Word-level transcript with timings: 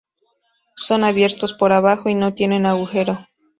Son 0.75 1.03
abiertos 1.03 1.53
por 1.53 1.71
abajo 1.71 2.09
y 2.09 2.15
no 2.15 2.33
tienen 2.33 2.65
agujero. 2.65 3.23